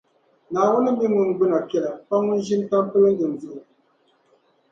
[0.51, 3.61] Naawuni m-mi ŋun gbina piɛla pa ŋun ʒini tampiligim zuɣu.